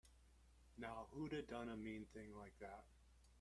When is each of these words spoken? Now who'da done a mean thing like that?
Now 0.79 1.09
who'da 1.11 1.43
done 1.43 1.69
a 1.69 1.77
mean 1.77 2.07
thing 2.11 2.33
like 2.35 2.57
that? 2.57 2.85